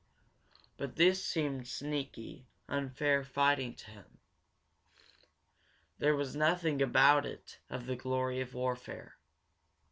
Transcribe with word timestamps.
But 0.77 0.95
this 0.95 1.23
seemed 1.23 1.57
like 1.59 1.67
sneaky, 1.67 2.47
unfair 2.67 3.23
fighting 3.23 3.75
to 3.75 3.91
him. 3.91 4.17
There 5.99 6.15
was 6.15 6.35
nothing 6.35 6.81
about 6.81 7.23
it 7.27 7.59
of 7.69 7.85
the 7.85 7.95
glory 7.95 8.41
of 8.41 8.55
warfare. 8.55 9.15